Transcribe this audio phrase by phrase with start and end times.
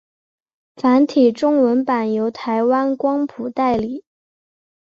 [0.77, 4.03] 繁体中文版由台湾光谱代理。